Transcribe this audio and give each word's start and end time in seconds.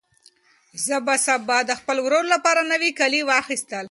زه 0.85 0.95
به 1.05 1.15
سبا 1.25 1.57
د 1.65 1.71
خپل 1.79 1.97
ورور 2.05 2.25
لپاره 2.33 2.61
نوي 2.73 2.89
کالي 2.99 3.21
واخیستل. 3.25 3.85